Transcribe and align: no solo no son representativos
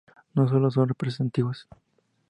no 0.33 0.47
solo 0.47 0.61
no 0.61 0.71
son 0.71 0.87
representativos 0.87 1.67